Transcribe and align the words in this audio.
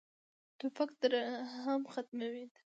توپک 0.59 0.89
ترحم 1.01 1.81
ختموي. 1.93 2.45